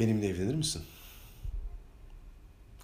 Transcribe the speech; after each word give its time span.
Benimle 0.00 0.26
evlenir 0.26 0.54
misin? 0.54 0.82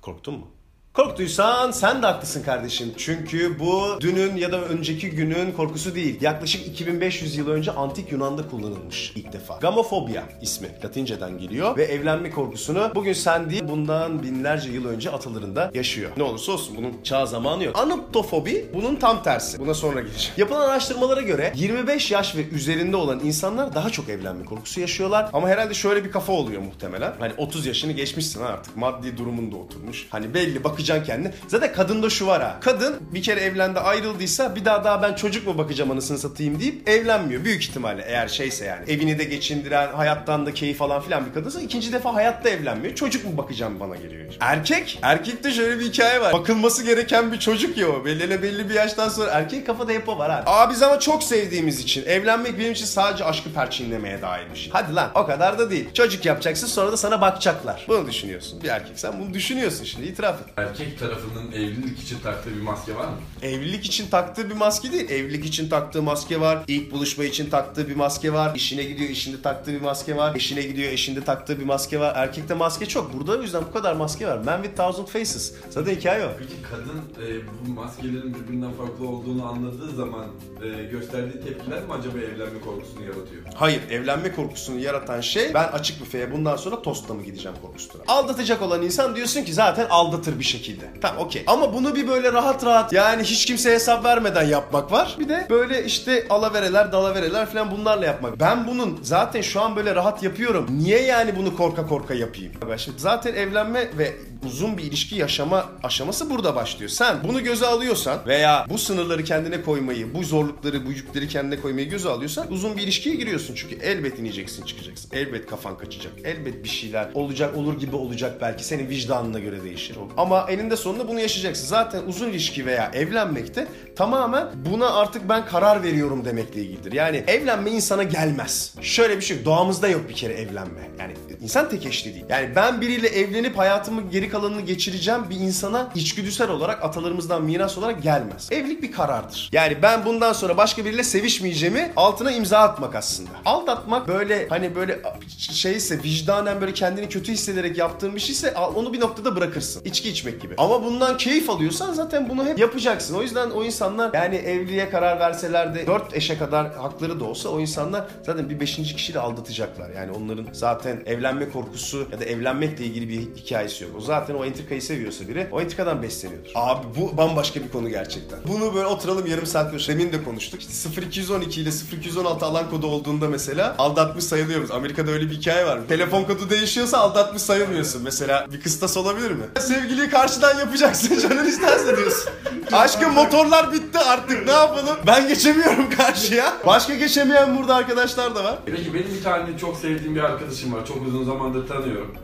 Korktun 0.01 0.35
mu? 0.35 0.49
Korktuysan 0.96 1.71
sen 1.71 2.03
de 2.03 2.07
haklısın 2.07 2.42
kardeşim. 2.42 2.95
Çünkü 2.96 3.58
bu 3.58 4.00
dünün 4.00 4.37
ya 4.37 4.53
da 4.53 4.64
önceki 4.64 5.11
günün 5.11 5.53
korkusu 5.53 5.95
değil. 5.95 6.19
Yaklaşık 6.21 6.67
2500 6.67 7.37
yıl 7.37 7.49
önce 7.49 7.71
antik 7.71 8.12
Yunan'da 8.12 8.49
kullanılmış 8.49 9.12
ilk 9.17 9.32
defa. 9.32 9.56
Gamofobia 9.56 10.22
ismi 10.43 10.69
Latinceden 10.85 11.38
geliyor 11.38 11.77
ve 11.77 11.85
evlenme 11.85 12.30
korkusunu 12.30 12.90
bugün 12.95 13.13
sen 13.13 13.51
değil 13.51 13.63
bundan 13.69 14.22
binlerce 14.22 14.71
yıl 14.71 14.88
önce 14.88 15.10
atalarında 15.10 15.71
yaşıyor. 15.74 16.10
Ne 16.16 16.23
olursa 16.23 16.52
olsun 16.52 16.77
bunun 16.77 16.92
çağ 17.05 17.27
zamanı 17.27 17.65
yok. 17.65 17.78
Anoptofobi 17.78 18.66
bunun 18.74 18.97
tam 18.97 19.23
tersi. 19.23 19.59
Buna 19.59 19.74
sonra 19.74 20.01
geleceğim. 20.01 20.34
Yapılan 20.37 20.69
araştırmalara 20.69 21.23
göre 21.23 21.52
25 21.56 22.10
yaş 22.10 22.37
ve 22.37 22.48
üzerinde 22.48 22.97
olan 22.97 23.20
insanlar 23.24 23.74
daha 23.74 23.91
çok 23.91 24.09
evlenme 24.09 24.45
korkusu 24.45 24.80
yaşıyorlar. 24.80 25.30
Ama 25.33 25.48
herhalde 25.48 25.74
şöyle 25.74 26.05
bir 26.05 26.10
kafa 26.10 26.33
oluyor 26.33 26.62
muhtemelen. 26.62 27.15
Hani 27.19 27.33
30 27.37 27.66
yaşını 27.66 27.92
geçmişsin 27.92 28.42
artık. 28.42 28.77
Maddi 28.77 29.16
durumun 29.16 29.52
da 29.52 29.56
oturmuş. 29.56 30.06
Hani 30.10 30.34
belli 30.34 30.64
bakacaksın 30.86 31.12
kendine. 31.12 31.32
Zaten 31.48 31.72
kadında 31.72 32.10
şu 32.10 32.26
var 32.26 32.42
ha. 32.42 32.56
Kadın 32.60 32.96
bir 33.14 33.22
kere 33.22 33.40
evlendi 33.40 33.80
ayrıldıysa 33.80 34.56
bir 34.56 34.64
daha 34.64 34.84
daha 34.84 35.02
ben 35.02 35.14
çocuk 35.14 35.46
mu 35.46 35.58
bakacağım 35.58 35.90
anasını 35.90 36.18
satayım 36.18 36.60
deyip 36.60 36.88
evlenmiyor. 36.88 37.44
Büyük 37.44 37.62
ihtimalle 37.62 38.04
eğer 38.06 38.28
şeyse 38.28 38.64
yani. 38.64 38.91
Evini 38.91 39.18
de 39.18 39.24
geçindiren, 39.24 39.92
hayattan 39.92 40.46
da 40.46 40.54
keyif 40.54 40.82
alan 40.82 41.02
filan 41.02 41.27
bir 41.27 41.34
kadınsa 41.34 41.60
ikinci 41.60 41.92
defa 41.92 42.14
hayatta 42.14 42.48
evlenmiyor. 42.48 42.94
Çocuk 42.94 43.24
mu 43.24 43.36
bakacağım 43.36 43.80
bana 43.80 43.96
geliyor. 43.96 44.34
Erkek, 44.41 44.98
erkekte 45.02 45.50
şöyle 45.50 45.78
bir 45.78 45.84
hikaye 45.84 46.20
var. 46.20 46.32
Bakılması 46.32 46.84
gereken 46.84 47.32
bir 47.32 47.38
çocuk 47.38 47.77
ya 47.77 47.88
o. 47.88 48.05
Belli 48.05 48.42
belli 48.42 48.68
bir 48.68 48.74
yaştan 48.74 49.08
sonra 49.08 49.30
erkek 49.30 49.66
kafada 49.66 49.92
o 50.06 50.18
var 50.18 50.30
abi. 50.30 50.50
Aa 50.50 50.70
biz 50.70 50.82
ama 50.82 51.00
çok 51.00 51.22
sevdiğimiz 51.22 51.80
için 51.80 52.05
evlenmek 52.06 52.58
benim 52.58 52.72
için 52.72 52.84
sadece 52.84 53.24
aşkı 53.24 53.52
perçinlemeye 53.52 54.22
dair 54.22 54.50
bir 54.55 54.58
şey. 54.58 54.70
Hadi 54.72 54.94
lan 54.94 55.10
o 55.14 55.27
kadar 55.27 55.58
da 55.58 55.70
değil. 55.70 55.88
Çocuk 55.94 56.24
yapacaksın 56.24 56.66
sonra 56.66 56.92
da 56.92 56.96
sana 56.96 57.20
bakacaklar. 57.20 57.84
Bunu 57.88 58.06
düşünüyorsun. 58.06 58.62
Bir 58.62 58.68
erkek 58.68 58.98
sen 58.98 59.20
bunu 59.20 59.34
düşünüyorsun 59.34 59.84
şimdi 59.84 60.06
itiraf 60.06 60.36
et. 60.41 60.46
Erkek 60.80 60.98
tarafının 60.98 61.52
evlilik 61.52 62.00
için 62.02 62.19
taktığı 62.19 62.56
bir 62.56 62.60
maske 62.60 62.96
var 62.96 63.05
mı? 63.05 63.16
Evlilik 63.42 63.86
için 63.86 64.10
taktığı 64.10 64.50
bir 64.50 64.55
maske 64.55 64.92
değil. 64.92 65.10
Evlilik 65.10 65.44
için 65.44 65.68
taktığı 65.68 66.02
maske 66.02 66.41
var. 66.41 66.58
İlk 66.68 66.92
buluşma 66.92 67.24
için 67.24 67.50
taktığı 67.50 67.88
bir 67.88 67.96
maske 67.96 68.33
var. 68.33 68.55
İşine 68.55 68.83
gidiyor 68.83 69.10
işinde 69.10 69.42
taktığı 69.42 69.72
bir 69.72 69.80
maske 69.80 70.16
var. 70.16 70.34
Eşine 70.36 70.62
gidiyor 70.62 70.92
eşinde 70.92 71.24
taktığı 71.24 71.60
bir 71.60 71.64
maske 71.64 72.00
var. 72.00 72.12
Erkekte 72.16 72.55
maske 72.55 72.86
çok. 72.86 73.14
Burada 73.14 73.33
o 73.33 73.42
yüzden 73.42 73.62
bu 73.68 73.72
kadar 73.72 73.92
maske 73.96 74.27
var. 74.27 74.38
Man 74.38 74.62
with 74.62 74.77
thousand 74.77 75.06
faces. 75.06 75.55
Zaten 75.70 75.94
hikaye 75.94 76.27
o. 76.27 76.30
Peki 76.38 76.55
kadın 76.70 77.27
e, 77.27 77.40
bu 77.66 77.70
maskelerin 77.72 78.34
birbirinden 78.34 78.72
farklı 78.72 79.08
olduğunu 79.08 79.46
anladığı 79.46 79.96
zaman 79.96 80.27
e, 80.62 80.83
gösterdiği 80.83 81.40
tepkiler 81.40 81.83
mi 81.83 81.92
acaba 81.92 82.18
evlenme 82.18 82.61
korkusunu 82.64 83.02
yaratıyor? 83.02 83.42
Hayır, 83.55 83.80
evlenme 83.90 84.33
korkusunu 84.33 84.80
yaratan 84.80 85.20
şey 85.20 85.55
ben 85.55 85.68
açık 85.68 86.00
büfeye 86.00 86.33
bundan 86.33 86.56
sonra 86.56 86.83
tostla 86.83 87.14
mı 87.14 87.22
gideceğim 87.22 87.56
korkusudur. 87.62 87.98
Aldatacak 88.06 88.62
olan 88.62 88.83
insan 88.83 89.16
diyorsun 89.16 89.42
ki 89.42 89.55
zaten 89.55 89.86
aldatır 89.90 90.38
bir 90.38 90.44
şekilde. 90.56 90.84
Tamam 91.00 91.24
okey. 91.24 91.44
Ama 91.46 91.74
bunu 91.74 91.94
bir 91.94 92.08
böyle 92.08 92.32
rahat 92.32 92.64
rahat 92.64 92.92
yani 92.92 93.22
hiç 93.22 93.44
kimseye 93.46 93.74
hesap 93.74 94.04
vermeden 94.04 94.44
yapmak 94.44 94.92
var. 94.92 95.16
Bir 95.18 95.28
de 95.28 95.46
böyle 95.50 95.84
işte 95.84 96.26
alavereler 96.30 96.92
dalavereler 96.92 97.46
falan 97.46 97.70
bunlarla 97.70 98.06
yapmak. 98.06 98.40
Ben 98.40 98.66
bunun 98.66 98.98
zaten 99.02 99.40
şu 99.40 99.60
an 99.60 99.77
böyle 99.77 99.94
rahat 99.94 100.22
yapıyorum. 100.22 100.66
Niye 100.70 101.02
yani 101.02 101.36
bunu 101.36 101.56
korka 101.56 101.86
korka 101.86 102.14
yapayım? 102.14 102.52
Şimdi 102.77 103.00
zaten 103.00 103.34
evlenme 103.34 103.98
ve 103.98 104.12
uzun 104.47 104.78
bir 104.78 104.83
ilişki 104.83 105.16
yaşama 105.16 105.70
aşaması 105.83 106.30
burada 106.30 106.55
başlıyor. 106.55 106.91
Sen 106.91 107.16
bunu 107.28 107.44
göze 107.44 107.66
alıyorsan 107.66 108.19
veya 108.27 108.66
bu 108.70 108.78
sınırları 108.78 109.25
kendine 109.25 109.62
koymayı, 109.62 110.14
bu 110.14 110.22
zorlukları, 110.22 110.86
bu 110.86 110.91
yükleri 110.91 111.28
kendine 111.28 111.61
koymayı 111.61 111.89
göze 111.89 112.08
alıyorsan 112.08 112.52
uzun 112.52 112.77
bir 112.77 112.83
ilişkiye 112.83 113.14
giriyorsun. 113.14 113.55
Çünkü 113.55 113.74
elbet 113.74 114.19
ineceksin, 114.19 114.64
çıkacaksın. 114.64 115.11
Elbet 115.12 115.47
kafan 115.47 115.78
kaçacak. 115.78 116.12
Elbet 116.24 116.64
bir 116.64 116.69
şeyler 116.69 117.08
olacak, 117.14 117.56
olur 117.56 117.80
gibi 117.80 117.97
olacak 117.97 118.41
belki. 118.41 118.64
Senin 118.64 118.89
vicdanına 118.89 119.39
göre 119.39 119.64
değişir. 119.64 119.97
Ama 120.17 120.47
eninde 120.50 120.77
sonunda 120.77 121.08
bunu 121.08 121.20
yaşayacaksın. 121.20 121.67
Zaten 121.67 122.02
uzun 122.06 122.28
ilişki 122.28 122.67
veya 122.67 122.91
evlenmekte 122.94 123.67
tamamen 123.97 124.48
buna 124.70 124.91
artık 124.94 125.28
ben 125.28 125.46
karar 125.46 125.83
veriyorum 125.83 126.24
demekle 126.24 126.61
ilgilidir. 126.63 126.92
Yani 126.92 127.24
evlenme 127.27 127.70
insana 127.70 128.03
gelmez. 128.03 128.75
Şöyle 128.81 129.17
bir 129.17 129.23
şey. 129.23 129.45
Doğamızda 129.45 129.89
yok 129.89 130.09
bir 130.09 130.15
kere 130.15 130.33
evlenme. 130.33 130.91
Yani 130.99 131.13
insan 131.43 131.69
tek 131.69 131.87
eşli 131.87 132.15
değil. 132.15 132.25
Yani 132.28 132.57
ben 132.57 132.81
biriyle 132.81 133.09
evlenip 133.09 133.59
hayatımı 133.59 134.11
geri 134.11 134.28
kalanını 134.37 134.61
geçireceğim 134.61 135.21
bir 135.31 135.37
insana 135.37 135.91
içgüdüsel 135.95 136.51
olarak 136.51 136.85
atalarımızdan 136.85 137.45
miras 137.45 137.79
olarak 137.79 138.03
gelmez. 138.03 138.49
Evlilik 138.51 138.83
bir 138.83 138.93
karardır. 138.93 139.49
Yani 139.53 139.83
ben 139.83 140.05
bundan 140.05 140.33
sonra 140.33 140.57
başka 140.57 140.85
biriyle 140.85 141.05
sevişmeyeceğimi 141.05 141.93
altına 141.97 142.33
imza 142.33 142.59
atmak 142.59 142.95
aslında. 142.95 143.31
Aldatmak 143.45 144.09
böyle 144.09 144.49
hani 144.49 144.75
böyle 144.75 145.01
şeyse 145.39 146.03
vicdanen 146.03 146.61
böyle 146.61 146.75
kendini 146.75 147.09
kötü 147.09 147.33
hissederek 147.33 147.79
yaptığın 147.79 148.15
bir 148.15 148.21
şeyse 148.21 148.55
onu 148.75 148.93
bir 148.93 149.01
noktada 149.01 149.37
bırakırsın. 149.37 149.83
İçki 149.85 150.09
içmek 150.09 150.43
gibi. 150.43 150.55
Ama 150.59 150.85
bundan 150.85 151.17
keyif 151.17 151.51
alıyorsan 151.51 151.93
zaten 151.93 152.29
bunu 152.29 152.47
hep 152.47 152.59
yapacaksın. 152.59 153.15
O 153.15 153.23
yüzden 153.23 153.51
o 153.51 153.65
insanlar 153.65 154.15
yani 154.15 154.37
evliliğe 154.37 154.91
karar 154.91 155.21
verseler 155.21 155.75
de 155.75 155.87
4 155.87 156.17
eşe 156.17 156.39
kadar 156.39 156.75
hakları 156.75 157.21
da 157.21 157.25
olsa 157.25 157.49
o 157.49 157.61
insanlar 157.61 158.05
zaten 158.27 158.51
bir 158.51 158.61
5. 158.61 158.77
kişiyle 158.77 159.21
aldatacaklar. 159.21 159.91
Yani 159.91 160.13
onların 160.13 160.47
zaten 160.53 161.03
evlenme 161.07 161.49
korkusu 161.49 162.09
ya 162.13 162.21
da 162.21 162.25
evlenmekle 162.25 162.85
ilgili 162.85 163.09
bir 163.09 163.21
hikayesi 163.43 163.85
yok. 163.85 163.93
O 163.99 164.01
zaten 164.01 164.16
o 164.38 164.44
entrikayı 164.44 164.82
seviyorsa 164.82 165.28
biri 165.28 165.49
o 165.53 165.60
entrikadan 165.60 166.03
besleniyordur. 166.03 166.50
Abi 166.54 166.87
bu 166.97 167.16
bambaşka 167.16 167.60
bir 167.60 167.69
konu 167.69 167.88
gerçekten. 167.88 168.38
Bunu 168.49 168.75
böyle 168.75 168.87
oturalım 168.87 169.27
yarım 169.27 169.47
saat 169.47 169.71
konuşalım. 169.71 169.99
Demin 170.00 170.12
de 170.12 170.25
konuştuk. 170.25 170.60
İşte 170.62 171.00
0212 171.03 171.60
ile 171.60 171.71
0216 171.99 172.47
alan 172.47 172.71
kodu 172.71 172.87
olduğunda 172.87 173.28
mesela 173.28 173.75
aldatmış 173.78 174.25
sayılıyoruz. 174.25 174.71
Amerika'da 174.71 175.10
öyle 175.10 175.31
bir 175.31 175.34
hikaye 175.34 175.66
var. 175.66 175.81
Telefon 175.88 176.25
kodu 176.25 176.50
değişiyorsa 176.50 176.99
aldatmış 176.99 177.43
sayılmıyorsun. 177.43 178.03
Mesela 178.03 178.47
bir 178.53 178.60
kıstas 178.60 178.97
olabilir 178.97 179.31
mi? 179.31 179.44
Sevgiliyi 179.60 180.10
karşıdan 180.10 180.59
yapacaksın 180.59 181.19
canın 181.28 181.47
isterse 181.47 181.97
diyorsun. 181.97 182.33
Aşkım 182.72 183.12
motorlar 183.15 183.72
bitti 183.72 183.98
artık 183.98 184.47
ne 184.47 184.53
yapalım? 184.53 184.97
Ben 185.06 185.28
geçemiyorum 185.28 185.91
karşıya. 185.97 186.53
Başka 186.66 186.94
geçemeyen 186.94 187.59
burada 187.59 187.75
arkadaşlar 187.75 188.34
da 188.34 188.44
var. 188.44 188.59
Peki 188.66 188.94
benim 188.94 189.15
bir 189.15 189.22
tane 189.22 189.59
çok 189.59 189.77
sevdiğim 189.77 190.15
bir 190.15 190.21
arkadaşım 190.21 190.72
var. 190.72 190.87
Çok 190.87 191.06
uzun 191.06 191.25
zamandır 191.25 191.69
tanıyorum. 191.69 192.15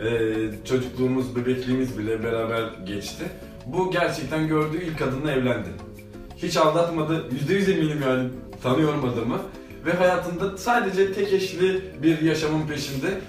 Ee, 0.00 0.32
çocukluğumuz, 0.64 1.36
bebekliğimiz 1.36 1.98
bile 1.98 2.24
beraber 2.24 2.62
geçti. 2.86 3.24
Bu 3.66 3.90
gerçekten 3.90 4.48
gördüğü 4.48 4.82
ilk 4.84 4.98
kadınla 4.98 5.32
evlendi. 5.32 5.68
Hiç 6.36 6.56
aldatmadı. 6.56 7.24
Yüzde 7.32 7.54
yüz 7.54 7.68
eminim 7.68 8.02
yani 8.06 8.28
tanıyorum 8.62 9.04
adamı. 9.04 9.38
Ve 9.86 9.92
hayatında 9.92 10.58
sadece 10.58 11.12
tek 11.12 11.32
eşli 11.32 11.82
bir 12.02 12.20
yaşamın 12.20 12.66
peşinde. 12.66 13.20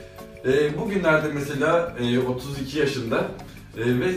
Ee, 0.46 0.78
bugünlerde 0.78 1.28
mesela 1.34 1.96
e, 2.00 2.20
32 2.20 2.80
yaşında 2.80 3.28
e, 3.78 4.00
ve 4.00 4.12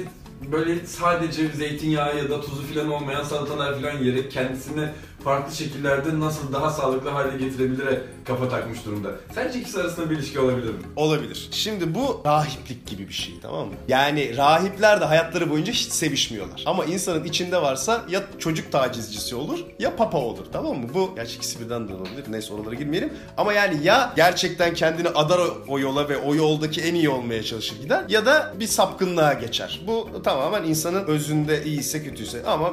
böyle 0.52 0.86
sadece 0.86 1.48
zeytinyağı 1.48 2.16
ya 2.16 2.30
da 2.30 2.40
tuzu 2.40 2.62
falan 2.62 2.92
olmayan 2.92 3.22
salatalar 3.22 3.80
falan 3.80 3.98
yiyerek 3.98 4.30
kendisini 4.30 4.88
farklı 5.24 5.54
şekillerde 5.54 6.20
nasıl 6.20 6.52
daha 6.52 6.70
sağlıklı 6.70 7.10
hale 7.10 7.38
getirebilire 7.38 8.02
kafa 8.24 8.48
takmış 8.48 8.84
durumda. 8.84 9.08
Sence 9.34 9.60
ikisi 9.60 9.80
arasında 9.80 10.10
bir 10.10 10.16
ilişki 10.16 10.40
olabilir 10.40 10.68
mi? 10.70 10.80
Olabilir. 10.96 11.48
Şimdi 11.52 11.94
bu 11.94 12.22
rahiplik 12.26 12.86
gibi 12.86 13.08
bir 13.08 13.12
şey 13.14 13.34
tamam 13.42 13.66
mı? 13.68 13.74
Yani 13.88 14.36
rahipler 14.36 15.00
de 15.00 15.04
hayatları 15.04 15.50
boyunca 15.50 15.72
hiç 15.72 15.80
sevişmiyorlar. 15.80 16.62
Ama 16.66 16.84
insanın 16.84 17.24
içinde 17.24 17.62
varsa 17.62 18.04
ya 18.08 18.22
çocuk 18.38 18.72
tacizcisi 18.72 19.36
olur 19.36 19.58
ya 19.78 19.96
papa 19.96 20.18
olur 20.18 20.46
tamam 20.52 20.76
mı? 20.78 20.86
Bu 20.94 21.14
gerçi 21.16 21.36
ikisi 21.36 21.60
birden 21.60 21.88
de 21.88 21.94
olabilir. 21.94 22.24
Neyse 22.28 22.54
oralara 22.54 22.74
girmeyelim. 22.74 23.12
Ama 23.36 23.52
yani 23.52 23.84
ya 23.84 24.12
gerçekten 24.16 24.74
kendini 24.74 25.08
adar 25.08 25.40
o, 25.68 25.78
yola 25.78 26.08
ve 26.08 26.18
o 26.18 26.34
yoldaki 26.34 26.80
en 26.80 26.94
iyi 26.94 27.08
olmaya 27.08 27.42
çalışır 27.42 27.80
gider 27.82 28.04
ya 28.08 28.26
da 28.26 28.54
bir 28.60 28.66
sapkınlığa 28.66 29.32
geçer. 29.32 29.80
Bu 29.86 30.22
tamamen 30.22 30.64
insanın 30.64 31.06
özünde 31.06 31.64
iyiyse 31.64 32.04
kötüyse 32.04 32.46
ama 32.46 32.72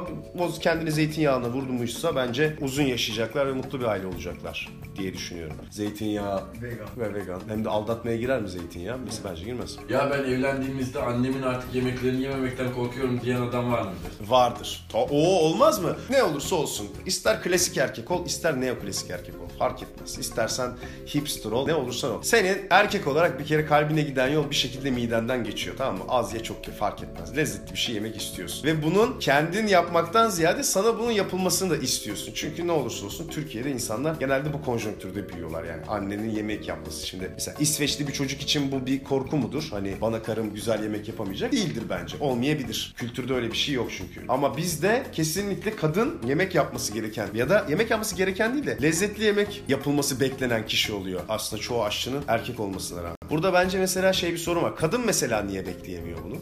kendini 0.61 0.91
zeytinyağına 0.91 1.49
vurdumuşsa 1.49 2.15
bence 2.15 2.40
uzun 2.61 2.83
yaşayacaklar 2.83 3.47
ve 3.47 3.51
mutlu 3.51 3.79
bir 3.79 3.85
aile 3.85 4.07
olacaklar 4.07 4.69
diye 4.97 5.13
düşünüyorum. 5.13 5.55
Zeytinyağı 5.69 6.43
Vegan. 6.61 6.87
ve 6.97 7.13
vegan. 7.13 7.41
Hem 7.47 7.65
de 7.65 7.69
aldatmaya 7.69 8.17
girer 8.17 8.41
mi 8.41 8.49
zeytinyağı? 8.49 8.97
Mesela 9.05 9.29
bence 9.29 9.43
girmez. 9.43 9.75
Ya 9.89 10.09
ben 10.11 10.23
evlendiğimizde 10.23 10.99
annemin 11.01 11.41
artık 11.41 11.75
yemeklerini 11.75 12.21
yememekten 12.21 12.73
korkuyorum 12.73 13.21
diyen 13.21 13.41
adam 13.41 13.71
var 13.71 13.81
mıdır? 13.81 14.29
Vardır. 14.29 14.87
Ta- 14.91 14.97
O 14.97 15.17
olmaz 15.39 15.79
mı? 15.79 15.95
Ne 16.09 16.23
olursa 16.23 16.55
olsun. 16.55 16.87
İster 17.05 17.41
klasik 17.43 17.77
erkek 17.77 18.11
ol, 18.11 18.25
ister 18.25 18.61
neoklasik 18.61 19.09
erkek 19.11 19.35
ol. 19.35 19.57
Fark 19.59 19.83
etmez. 19.83 20.17
İstersen 20.19 20.71
hipster 21.15 21.51
ol, 21.51 21.65
ne 21.67 21.73
olursan 21.75 22.11
ol. 22.11 22.21
Senin 22.21 22.57
erkek 22.69 23.07
olarak 23.07 23.39
bir 23.39 23.45
kere 23.45 23.65
kalbine 23.65 24.01
giden 24.01 24.27
yol 24.29 24.49
bir 24.49 24.55
şekilde 24.55 24.91
midenden 24.91 25.43
geçiyor 25.43 25.75
tamam 25.77 25.97
mı? 25.97 26.03
Az 26.09 26.33
ye 26.33 26.43
çok 26.43 26.67
ye 26.67 26.73
fark 26.73 27.03
etmez. 27.03 27.37
Lezzetli 27.37 27.71
bir 27.73 27.77
şey 27.77 27.95
yemek 27.95 28.21
istiyorsun. 28.21 28.67
Ve 28.67 28.83
bunun 28.83 29.19
kendin 29.19 29.67
yapmaktan 29.67 30.29
ziyade 30.29 30.63
sana 30.63 30.99
bunun 30.99 31.11
yapılmasını 31.11 31.69
da 31.69 31.77
istiyorsun. 31.77 32.30
Diyorsun. 32.31 32.49
Çünkü 32.49 32.67
ne 32.67 32.71
olursa 32.71 33.05
olsun 33.05 33.27
Türkiye'de 33.27 33.71
insanlar 33.71 34.15
genelde 34.15 34.53
bu 34.53 34.61
konjonktürde 34.61 35.29
büyüyorlar 35.29 35.63
yani. 35.63 35.81
Annenin 35.87 36.29
yemek 36.29 36.67
yapması. 36.67 37.07
Şimdi 37.07 37.31
mesela 37.33 37.57
İsveçli 37.59 38.07
bir 38.07 38.13
çocuk 38.13 38.41
için 38.41 38.71
bu 38.71 38.85
bir 38.85 39.03
korku 39.03 39.37
mudur? 39.37 39.67
Hani 39.71 39.93
bana 40.01 40.23
karım 40.23 40.53
güzel 40.53 40.83
yemek 40.83 41.07
yapamayacak. 41.07 41.51
Değildir 41.51 41.83
bence. 41.89 42.17
Olmayabilir. 42.19 42.93
Kültürde 42.97 43.33
öyle 43.33 43.51
bir 43.51 43.57
şey 43.57 43.75
yok 43.75 43.91
çünkü. 43.97 44.21
Ama 44.27 44.57
bizde 44.57 45.03
kesinlikle 45.11 45.75
kadın 45.75 46.21
yemek 46.27 46.55
yapması 46.55 46.93
gereken 46.93 47.27
ya 47.33 47.49
da 47.49 47.65
yemek 47.69 47.91
yapması 47.91 48.15
gereken 48.15 48.53
değil 48.53 48.65
de 48.65 48.77
lezzetli 48.81 49.23
yemek 49.23 49.63
yapılması 49.67 50.19
beklenen 50.19 50.65
kişi 50.65 50.93
oluyor. 50.93 51.21
Aslında 51.29 51.61
çoğu 51.61 51.83
aşçının 51.83 52.23
erkek 52.27 52.59
olmasına 52.59 53.03
rağmen. 53.03 53.15
Burada 53.29 53.53
bence 53.53 53.79
mesela 53.79 54.13
şey 54.13 54.33
bir 54.33 54.37
sorun 54.37 54.63
var. 54.63 54.75
Kadın 54.75 55.05
mesela 55.05 55.41
niye 55.41 55.65
bekleyemiyor 55.65 56.17
bunu? 56.23 56.35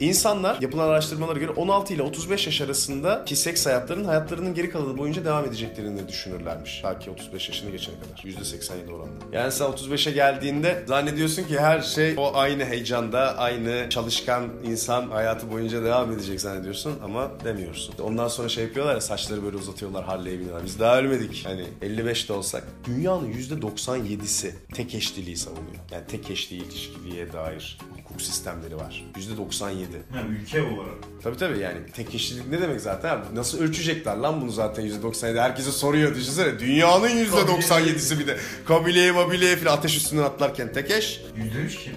İnsanlar 0.00 0.60
yapılan 0.60 0.88
araştırmalara 0.88 1.38
göre 1.38 1.50
16 1.50 1.94
ile 1.94 2.02
35 2.02 2.46
yaş 2.46 2.60
arasında 2.60 3.24
ki 3.24 3.36
seks 3.36 3.66
hayatlarının 3.66 4.04
hayatlarının 4.04 4.54
geri 4.54 4.70
kalanı 4.70 4.98
boyunca 4.98 5.24
devam 5.24 5.44
edeceklerini 5.44 6.08
düşünürlermiş. 6.08 6.80
Belki 6.84 7.10
35 7.10 7.48
yaşını 7.48 7.70
geçene 7.70 7.94
kadar. 8.00 8.30
%87 8.30 8.92
oranında. 8.92 9.24
Yani 9.32 9.52
sen 9.52 9.66
35'e 9.66 10.12
geldiğinde 10.12 10.84
zannediyorsun 10.86 11.44
ki 11.44 11.60
her 11.60 11.80
şey 11.80 12.14
o 12.16 12.36
aynı 12.36 12.64
heyecanda, 12.64 13.38
aynı 13.38 13.86
çalışkan 13.90 14.48
insan 14.64 15.10
hayatı 15.10 15.50
boyunca 15.50 15.84
devam 15.84 16.12
edecek 16.12 16.40
zannediyorsun 16.40 16.94
ama 17.04 17.30
demiyorsun. 17.44 17.94
Ondan 18.02 18.28
sonra 18.28 18.48
şey 18.48 18.64
yapıyorlar 18.64 18.94
ya 18.94 19.00
saçları 19.00 19.44
böyle 19.44 19.56
uzatıyorlar 19.56 20.04
Harley'e 20.04 20.38
biniyorlar. 20.38 20.64
Biz 20.64 20.80
daha 20.80 20.98
ölmedik. 20.98 21.46
Hani 21.46 21.64
55'te 21.82 22.32
olsak. 22.32 22.64
Dünyanın 22.86 23.32
%97'si 23.32 24.50
tek 24.74 24.94
eşliliği 24.94 25.36
savunuyor. 25.36 25.76
Yani 25.92 26.06
tek 26.06 26.30
eşli 26.30 26.56
ilişkiliğe 26.56 27.32
dair 27.32 27.78
hukuk 27.96 28.22
sistemleri 28.22 28.76
var. 28.76 29.04
%97. 29.16 29.83
Yani 30.16 30.36
ülke 30.42 30.62
olarak. 30.62 30.94
Tabii 31.22 31.36
tabii 31.36 31.58
yani 31.58 31.76
tek 31.96 32.14
eşlilik 32.14 32.48
ne 32.48 32.60
demek 32.60 32.80
zaten 32.80 33.08
abi? 33.08 33.24
Nasıl 33.34 33.58
ölçecekler 33.60 34.16
lan 34.16 34.40
bunu 34.40 34.50
zaten 34.50 34.84
%97? 34.86 35.40
Herkese 35.40 35.72
soruyor 35.72 36.14
düşünsene. 36.14 36.58
Dünyanın 36.58 37.08
%97'si 37.08 38.18
bir 38.18 38.26
de. 38.26 38.38
Kabileye 38.66 39.12
mabileye 39.12 39.56
falan 39.56 39.76
ateş 39.76 39.96
üstünden 39.96 40.22
atlarken 40.22 40.72
tek 40.72 40.90
eş. 40.90 41.20
%3 41.36 41.68
kim? 41.84 41.92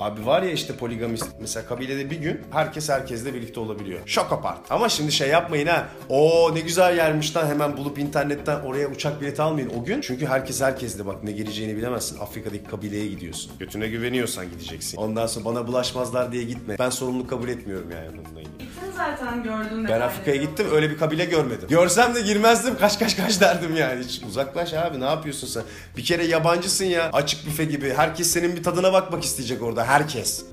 Abi 0.00 0.26
var 0.26 0.42
ya 0.42 0.50
işte 0.50 0.76
poligamist 0.76 1.26
mesela 1.40 1.66
kabilede 1.66 2.10
bir 2.10 2.16
gün 2.16 2.40
herkes 2.50 2.88
herkesle 2.88 3.34
birlikte 3.34 3.60
olabiliyor. 3.60 4.00
Şok 4.06 4.32
apart. 4.32 4.58
Ama 4.70 4.88
şimdi 4.88 5.12
şey 5.12 5.28
yapmayın 5.28 5.66
ha. 5.66 5.88
O 6.08 6.50
ne 6.54 6.60
güzel 6.60 6.96
yermiş 6.96 7.36
lan 7.36 7.46
hemen 7.46 7.76
bulup 7.76 7.98
internetten 7.98 8.60
oraya 8.60 8.88
uçak 8.88 9.20
bileti 9.20 9.42
almayın 9.42 9.72
o 9.80 9.84
gün. 9.84 10.00
Çünkü 10.00 10.26
herkes 10.26 10.60
herkesle 10.62 11.06
bak 11.06 11.24
ne 11.24 11.32
geleceğini 11.32 11.76
bilemezsin. 11.76 12.18
Afrika'daki 12.20 12.64
kabileye 12.64 13.06
gidiyorsun. 13.06 13.52
Götüne 13.58 13.88
güveniyorsan 13.88 14.50
gideceksin. 14.50 14.96
Ondan 14.98 15.26
sonra 15.26 15.44
bana 15.44 15.66
bulaşmazlar 15.66 16.32
diye 16.32 16.44
gitme. 16.44 16.76
Ben 16.78 16.90
sorumluluk 16.90 17.30
kabul 17.30 17.48
etmiyorum 17.48 17.90
yani 17.90 18.08
bununla 18.12 18.40
ilgili. 18.40 18.58
Gittin 18.58 18.92
zaten 18.96 19.42
gördün. 19.42 19.88
Ben 19.88 20.00
Afrika'ya 20.00 20.36
gittim 20.36 20.66
öyle 20.72 20.90
bir 20.90 20.98
kabile 20.98 21.24
görmedim. 21.24 21.68
Görsem 21.68 22.14
de 22.14 22.20
girmezdim 22.20 22.78
kaç 22.78 22.98
kaç 22.98 23.16
kaç 23.16 23.40
derdim 23.40 23.76
yani. 23.76 24.04
Hiç 24.04 24.22
uzaklaş 24.28 24.74
abi 24.74 25.00
ne 25.00 25.04
yapıyorsun 25.04 25.46
sen? 25.48 25.62
Bir 25.96 26.04
kere 26.04 26.24
yabancısın 26.26 26.84
ya 26.84 27.10
açık 27.12 27.46
büfe 27.46 27.64
gibi. 27.64 27.92
Herkes 27.96 28.30
senin 28.30 28.56
bir 28.56 28.62
tadına 28.62 28.92
bakmak 28.92 29.24
isteyecek 29.24 29.62
orada 29.62 29.87
herkes. 29.88 30.44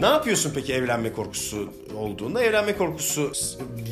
Ne 0.00 0.06
yapıyorsun 0.06 0.52
peki 0.54 0.74
evlenme 0.74 1.12
korkusu 1.12 1.72
olduğunda? 1.96 2.42
Evlenme 2.42 2.76
korkusu 2.76 3.32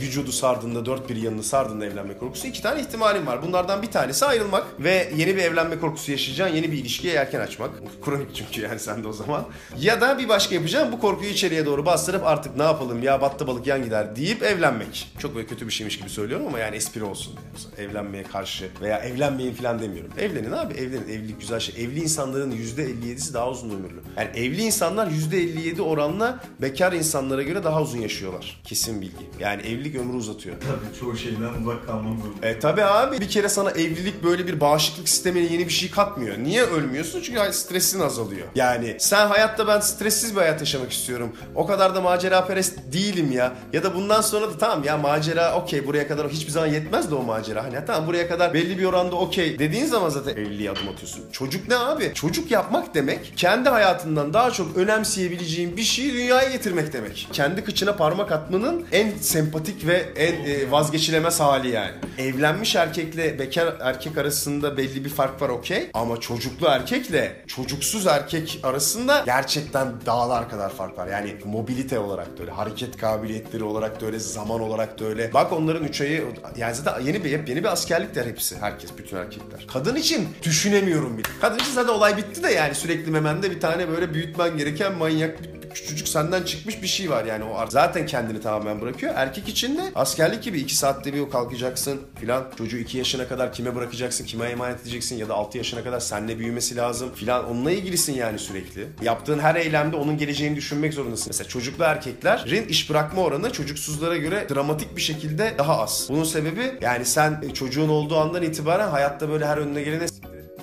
vücudu 0.00 0.32
sardığında, 0.32 0.86
dört 0.86 1.08
bir 1.10 1.16
yanını 1.16 1.42
sardığında 1.42 1.86
evlenme 1.86 2.18
korkusu 2.18 2.46
iki 2.46 2.62
tane 2.62 2.80
ihtimalin 2.80 3.26
var. 3.26 3.42
Bunlardan 3.42 3.82
bir 3.82 3.90
tanesi 3.90 4.26
ayrılmak 4.26 4.66
ve 4.78 5.12
yeni 5.16 5.36
bir 5.36 5.42
evlenme 5.42 5.78
korkusu 5.78 6.12
yaşayacağın 6.12 6.54
yeni 6.54 6.72
bir 6.72 6.78
ilişkiye 6.78 7.14
yelken 7.14 7.40
açmak. 7.40 7.70
Kronik 8.04 8.34
çünkü 8.34 8.60
yani 8.60 8.78
sen 8.78 9.04
de 9.04 9.08
o 9.08 9.12
zaman. 9.12 9.44
Ya 9.80 10.00
da 10.00 10.18
bir 10.18 10.28
başka 10.28 10.54
yapacağın 10.54 10.92
bu 10.92 11.00
korkuyu 11.00 11.30
içeriye 11.30 11.66
doğru 11.66 11.86
bastırıp 11.86 12.26
artık 12.26 12.56
ne 12.56 12.62
yapalım 12.62 13.02
ya 13.02 13.20
battı 13.20 13.46
balık 13.46 13.66
yan 13.66 13.84
gider 13.84 14.16
deyip 14.16 14.42
evlenmek. 14.42 15.12
Çok 15.18 15.34
böyle 15.34 15.46
kötü 15.46 15.66
bir 15.66 15.72
şeymiş 15.72 15.98
gibi 15.98 16.10
söylüyorum 16.10 16.46
ama 16.46 16.58
yani 16.58 16.76
espri 16.76 17.04
olsun. 17.04 17.34
Mesela 17.52 17.90
evlenmeye 17.90 18.22
karşı 18.22 18.68
veya 18.80 18.98
evlenmeyin 18.98 19.54
falan 19.54 19.82
demiyorum. 19.82 20.12
Evlenin 20.18 20.52
abi 20.52 20.74
evlenin. 20.74 21.08
Evlilik 21.08 21.40
güzel 21.40 21.60
şey. 21.60 21.84
Evli 21.84 22.00
insanların 22.00 22.52
%57'si 22.52 23.34
daha 23.34 23.50
uzun 23.50 23.70
ömürlü. 23.70 24.00
Yani 24.16 24.28
evli 24.34 24.62
insanlar 24.62 25.06
%57 25.06 25.80
oranla 25.98 26.38
bekar 26.62 26.92
insanlara 26.92 27.42
göre 27.42 27.64
daha 27.64 27.82
uzun 27.82 27.98
yaşıyorlar. 27.98 28.60
Kesin 28.64 29.00
bilgi. 29.00 29.30
Yani 29.40 29.62
evlilik 29.62 29.96
ömrü 29.96 30.16
uzatıyor. 30.16 30.56
Tabii 30.60 30.98
çoğu 31.00 31.16
şeyden 31.16 31.62
uzak 31.62 31.86
kalmamız 31.86 32.22
zorunda. 32.24 32.46
E 32.46 32.58
tabi 32.58 32.84
abi 32.84 33.20
bir 33.20 33.28
kere 33.28 33.48
sana 33.48 33.70
evlilik 33.70 34.24
böyle 34.24 34.46
bir 34.46 34.60
bağışıklık 34.60 35.08
sistemine 35.08 35.52
yeni 35.52 35.64
bir 35.66 35.72
şey 35.72 35.90
katmıyor. 35.90 36.38
Niye 36.38 36.62
ölmüyorsun? 36.62 37.20
Çünkü 37.22 37.52
stresin 37.52 38.00
azalıyor. 38.00 38.46
Yani 38.54 38.96
sen 38.98 39.26
hayatta 39.26 39.66
ben 39.66 39.80
stressiz 39.80 40.36
bir 40.36 40.40
hayat 40.40 40.60
yaşamak 40.60 40.92
istiyorum. 40.92 41.32
O 41.54 41.66
kadar 41.66 41.94
da 41.94 42.00
macera 42.00 42.46
perest 42.46 42.78
değilim 42.92 43.32
ya. 43.32 43.52
Ya 43.72 43.82
da 43.82 43.94
bundan 43.94 44.20
sonra 44.20 44.48
da 44.48 44.58
tamam 44.58 44.84
ya 44.84 44.96
macera 44.96 45.54
okey 45.54 45.86
buraya 45.86 46.08
kadar 46.08 46.28
hiçbir 46.28 46.52
zaman 46.52 46.66
yetmez 46.66 47.10
de 47.10 47.14
o 47.14 47.22
macera. 47.22 47.64
Hani 47.64 47.78
tamam 47.86 48.06
buraya 48.06 48.28
kadar 48.28 48.54
belli 48.54 48.78
bir 48.78 48.84
oranda 48.84 49.16
okey 49.16 49.58
dediğin 49.58 49.86
zaman 49.86 50.08
zaten 50.08 50.32
evliliğe 50.32 50.70
adım 50.70 50.88
atıyorsun. 50.88 51.24
Çocuk 51.32 51.68
ne 51.68 51.76
abi? 51.76 52.10
Çocuk 52.14 52.50
yapmak 52.50 52.94
demek 52.94 53.32
kendi 53.36 53.68
hayatından 53.68 54.34
daha 54.34 54.50
çok 54.50 54.76
önemseyebileceğin 54.76 55.76
bir 55.76 55.82
şeyi 55.88 56.12
dünyaya 56.12 56.50
getirmek 56.50 56.92
demek. 56.92 57.28
Kendi 57.32 57.64
kıçına 57.64 57.96
parmak 57.96 58.32
atmanın 58.32 58.86
en 58.92 59.10
sempatik 59.20 59.86
ve 59.86 60.06
en 60.16 60.44
e, 60.44 60.70
vazgeçilemez 60.70 61.40
hali 61.40 61.68
yani. 61.68 61.92
Evlenmiş 62.18 62.76
erkekle 62.76 63.38
bekar 63.38 63.74
erkek 63.80 64.18
arasında 64.18 64.76
belli 64.76 65.04
bir 65.04 65.10
fark 65.10 65.42
var 65.42 65.48
okey. 65.48 65.90
Ama 65.94 66.20
çocuklu 66.20 66.66
erkekle 66.66 67.36
çocuksuz 67.46 68.06
erkek 68.06 68.60
arasında 68.62 69.22
gerçekten 69.26 69.88
dağlar 70.06 70.50
kadar 70.50 70.70
fark 70.70 70.98
var. 70.98 71.06
Yani 71.06 71.36
mobilite 71.44 71.98
olarak 71.98 72.38
da 72.38 72.42
öyle, 72.42 72.50
hareket 72.50 72.96
kabiliyetleri 72.96 73.64
olarak 73.64 74.00
da 74.00 74.06
öyle, 74.06 74.18
zaman 74.18 74.60
olarak 74.60 75.00
da 75.00 75.04
öyle. 75.04 75.32
Bak 75.34 75.52
onların 75.52 75.84
üç 75.84 76.00
ayı, 76.00 76.24
yani 76.56 76.74
zaten 76.74 77.00
yeni 77.00 77.24
bir, 77.24 77.30
yeni 77.30 77.64
bir 77.64 77.72
askerlikler 77.72 78.26
hepsi. 78.26 78.56
Herkes, 78.60 78.90
bütün 78.98 79.16
erkekler. 79.16 79.66
Kadın 79.72 79.96
için 79.96 80.28
düşünemiyorum 80.42 81.18
bile. 81.18 81.28
Kadın 81.40 81.58
için 81.58 81.72
zaten 81.72 81.92
olay 81.92 82.16
bitti 82.16 82.42
de 82.42 82.50
yani 82.50 82.74
sürekli 82.74 83.10
memende 83.10 83.50
bir 83.50 83.60
tane 83.60 83.88
böyle 83.88 84.14
büyütmen 84.14 84.56
gereken 84.56 84.94
manyak 84.94 85.42
bir 85.42 85.58
küçücük 85.82 86.08
senden 86.08 86.42
çıkmış 86.42 86.82
bir 86.82 86.86
şey 86.86 87.10
var 87.10 87.24
yani 87.24 87.44
o 87.44 87.66
zaten 87.68 88.06
kendini 88.06 88.40
tamamen 88.40 88.80
bırakıyor. 88.80 89.12
Erkek 89.16 89.48
için 89.48 89.76
de 89.76 89.82
askerlik 89.94 90.42
gibi 90.42 90.58
2 90.58 90.76
saatte 90.76 91.14
bir 91.14 91.30
kalkacaksın 91.30 92.00
filan. 92.20 92.44
Çocuğu 92.58 92.76
2 92.76 92.98
yaşına 92.98 93.28
kadar 93.28 93.52
kime 93.52 93.74
bırakacaksın, 93.74 94.24
kime 94.24 94.46
emanet 94.46 94.80
edeceksin 94.80 95.16
ya 95.16 95.28
da 95.28 95.34
6 95.34 95.58
yaşına 95.58 95.84
kadar 95.84 96.00
seninle 96.00 96.38
büyümesi 96.38 96.76
lazım 96.76 97.14
filan. 97.14 97.50
Onunla 97.50 97.70
ilgilisin 97.70 98.14
yani 98.14 98.38
sürekli. 98.38 98.86
Yaptığın 99.02 99.38
her 99.38 99.54
eylemde 99.54 99.96
onun 99.96 100.18
geleceğini 100.18 100.56
düşünmek 100.56 100.94
zorundasın. 100.94 101.26
Mesela 101.28 101.48
çocuklu 101.48 101.84
erkeklerin 101.84 102.68
iş 102.68 102.90
bırakma 102.90 103.22
oranı 103.22 103.52
çocuksuzlara 103.52 104.16
göre 104.16 104.46
dramatik 104.54 104.96
bir 104.96 105.02
şekilde 105.02 105.54
daha 105.58 105.82
az. 105.82 106.06
Bunun 106.10 106.24
sebebi 106.24 106.78
yani 106.80 107.04
sen 107.04 107.42
çocuğun 107.54 107.88
olduğu 107.88 108.16
andan 108.16 108.42
itibaren 108.42 108.88
hayatta 108.88 109.28
böyle 109.28 109.46
her 109.46 109.56
önüne 109.56 109.82
gelene 109.82 110.06